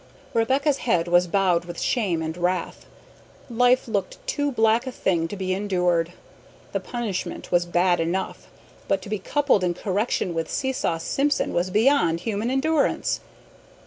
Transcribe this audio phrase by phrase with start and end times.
[0.33, 2.87] Rebecca's head was bowed with shame and wrath.
[3.51, 6.13] Life looked too black a thing to be endured.
[6.71, 8.47] The punishment was bad enough,
[8.87, 13.19] but to be coupled in correction with Seesaw Simpson was beyond human endurance.